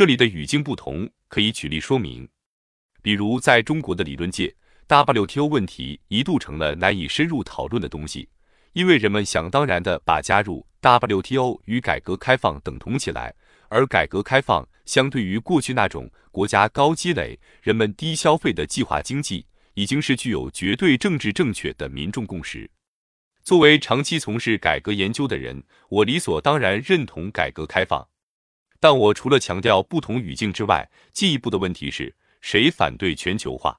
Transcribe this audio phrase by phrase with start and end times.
[0.00, 2.26] 这里的语境不同，可以举例说明。
[3.02, 4.56] 比如，在中国的理论界
[4.88, 8.26] ，WTO 问题一度成了难以深入讨论的东西，
[8.72, 13.34] 因为人们想当然的把加入 WTO 与改革开放等同起来，
[13.68, 19.44] 而改革开放相对于过去那种国家高积累、人们低消费的计划经济，
[19.74, 22.70] 已经是具有绝对政治正确的民众共识。
[23.44, 28.08] 作为长期从事改革研究的人，我理所当然认同改革开放。
[28.80, 33.78] 但我除了强调不同语境之外，进一步的问题是谁反对全球化？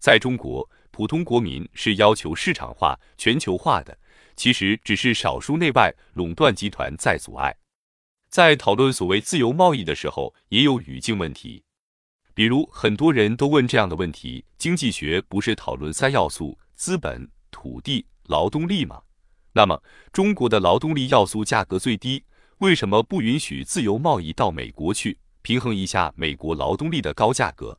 [0.00, 3.96] 在中国，普通国民是要求市场化、全球化的，
[4.34, 7.56] 其实只是少数内外垄断集团在阻碍。
[8.28, 11.62] 在讨论所谓自由贸易的时候，也有语境问题。
[12.34, 19.00] 比如，很多人都问这样的问题：经济学不是讨论三要素——资本、土地、劳动力吗？
[19.52, 19.80] 那么，
[20.12, 22.24] 中国的劳动力要素价格最低。
[22.60, 27.78] 为什么不允许自由贸易到美国去平衡一下美国劳动力的高价格？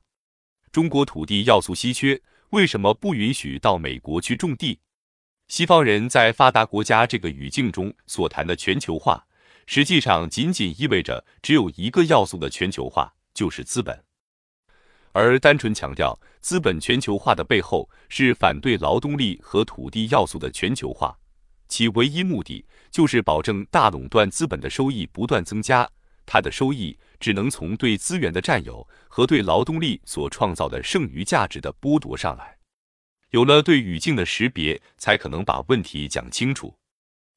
[0.71, 4.79] 中国土地要素稀缺，为什么不允许到美国去种地？
[5.47, 9.25] 西方人在发达国家这个语境中所谈的全球化，
[9.65, 14.03] 实际上仅仅意味着只有一个要素的全球化，就是资本。
[15.11, 21.17] 而单纯强调资本全球化的背后，是反对劳动力和土地要素的全球化。
[21.67, 25.89] 其唯一目的就是保证大垄断资本的收益不断增加，
[26.25, 32.57] 它的收益只能从对资源的占有和对劳动力所创造的剩余价值的剥夺上来。
[33.31, 36.73] 有了对语境的识别，才可能把问题讲清楚。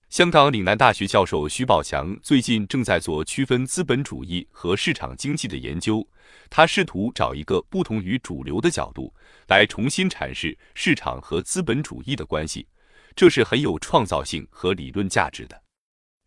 [0.08, 6.04] 香港岭南大学教授徐宝强最近正在做区分资本主义和市场经济的研究，
[6.48, 9.14] 他试图找一个不同于主流的角度，
[9.46, 12.66] 来重新阐释市场和资本主义的关系。
[13.14, 15.62] 这是很有创造性和理论价值的，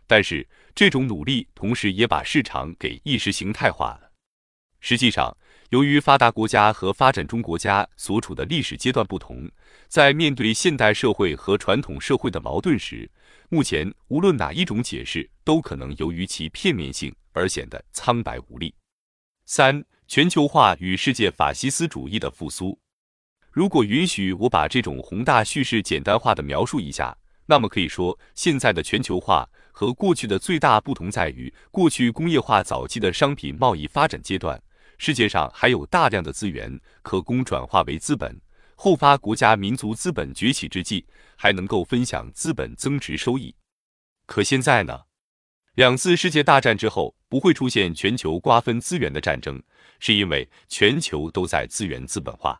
[0.05, 4.11] 但是这种努力同时也把市场给意识形态化了。
[4.79, 5.35] 实际上，
[5.69, 9.49] 由于发达国家和发展中国家所处的历史阶段不同，
[9.87, 13.09] 在面对现代社会和传统社会的矛盾时，
[13.47, 18.75] 目前无论哪一种解释都可能由于其片面性而显得苍白无力。
[19.45, 22.77] 三、全球化与世界法西斯主义的复苏。
[23.53, 27.15] 如果允许我把这种宏大叙事简单化的描述一下，
[27.45, 34.59] 那么可以说，现在的全球化和过去的最大不同在于，过去工业化早期的商品贸易发展阶段，
[34.97, 38.33] 世界上还有大量的资源可供转化为资本；
[38.73, 43.53] 后发国家民族资本崛起之际，还能够分享资本增值收益。
[44.25, 44.99] 可现在呢？
[45.75, 49.61] 两次世界大战之后，不会出现全球瓜分资源的战争，
[49.99, 52.59] 是因为全球都在资源资本化。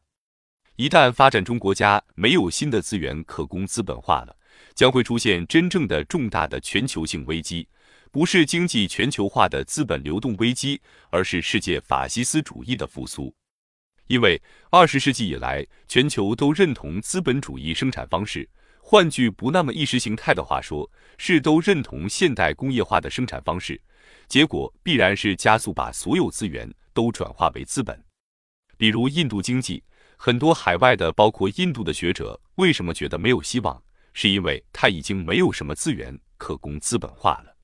[0.76, 4.36] 一旦发展中国家没有新的资源可供资本化了，
[4.74, 7.68] 将会出现真正的重大的全球性危机，
[8.12, 13.32] 不是经济全球化的资本流动危机，而是世界法西斯主义的复苏。
[14.08, 14.42] 因为
[14.72, 18.50] 二十世纪以来，全球都认同资本主义生产方式，
[18.82, 23.80] 换句不那么意识形态的话说，是都认同现代工业化的生产方式，
[24.28, 28.04] 结果必然是加速把所有资源都转化为资本，
[28.76, 29.84] 比如印度经济。
[30.18, 33.82] 很多海外的，包括印度的学者，为什么觉得没有希望？
[34.14, 37.56] 是因为他已经没有什么资源可供资本化了。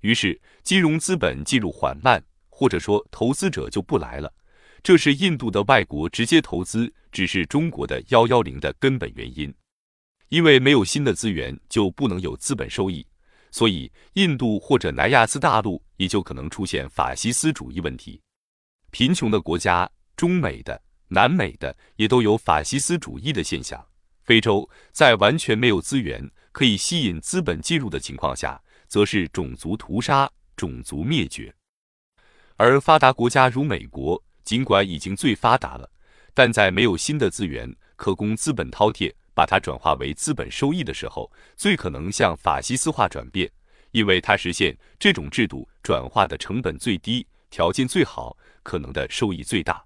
[0.00, 4.32] 于是，金融资本进入缓慢，或者说投资者就不来了。
[4.82, 9.54] 这是印度的外国直接投资只是中国的幺幺零的根本原因。
[10.28, 13.06] 因为没有新的资源，就不能有资本收益，
[13.50, 18.20] 所以印度或者南亚次大陆也就可能出现法西斯主义问题。
[18.90, 20.80] 贫穷的国家，中美的。
[21.14, 23.82] 南美的也都有法西斯主义的现象。
[24.24, 31.54] 非洲在完全没有资源可以吸引资本进入的情况下，则是种族屠杀、种族灭绝。
[32.56, 35.88] 而发达国家如美国，尽管已经最发达了，
[36.32, 43.50] 但在没有新的资源可供资本饕餮，把它转化为资本收益的时候，最可能向法西斯化转变，
[43.90, 49.84] 因为它实现这种制度转化的成本最低、条件最好、可能的收益最大。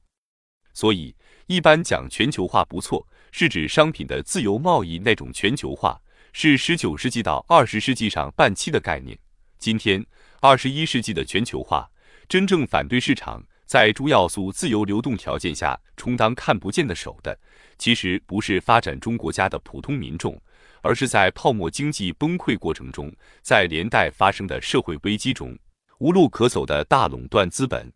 [0.79, 1.13] 所以，
[1.49, 6.01] 一般讲全球化不错，是指商品的自由贸易那种全球化，
[6.33, 9.19] 是十九世纪到二十世纪上半期的概念。
[9.59, 10.07] 今天，
[10.41, 11.91] 二十一世纪的全球化，
[12.29, 17.37] 真正反对市场在诸要素自由流动条件下充当看不见的手的，
[17.77, 20.41] 其实不是发展中国家的普通民众，
[20.81, 25.59] 而是在泡沫经济崩溃过程中，在连带发生的社会危机中，
[25.99, 27.93] 无路可走的大垄断资本。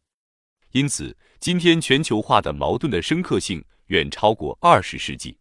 [0.72, 5.36] 因此，今天全球化的矛盾的深刻性远超过二十世纪。